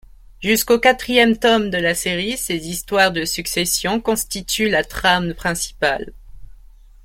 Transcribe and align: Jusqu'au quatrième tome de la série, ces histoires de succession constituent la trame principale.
Jusqu'au 0.39 0.79
quatrième 0.79 1.37
tome 1.37 1.69
de 1.69 1.77
la 1.77 1.93
série, 1.93 2.35
ces 2.35 2.67
histoires 2.67 3.11
de 3.11 3.23
succession 3.23 4.01
constituent 4.01 4.67
la 4.67 4.83
trame 4.83 5.35
principale. 5.35 6.13